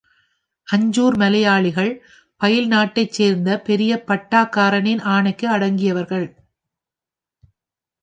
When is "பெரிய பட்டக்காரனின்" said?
3.59-5.01